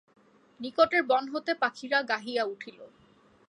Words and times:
নিকটের 0.59 1.03
বন 1.03 1.23
হইতে 1.33 1.51
পাখিরা 1.61 1.99
গাহিয়া 2.11 2.43
উঠিল। 2.45 2.79